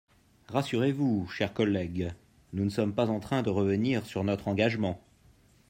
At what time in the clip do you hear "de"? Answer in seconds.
3.43-3.51